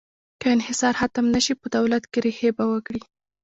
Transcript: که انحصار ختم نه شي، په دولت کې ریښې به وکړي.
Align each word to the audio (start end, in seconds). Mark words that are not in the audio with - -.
که 0.41 0.47
انحصار 0.55 0.93
ختم 1.01 1.25
نه 1.35 1.39
شي، 1.45 1.53
په 1.61 1.67
دولت 1.77 2.03
کې 2.11 2.19
ریښې 2.25 2.49
به 2.57 2.63
وکړي. 2.71 3.01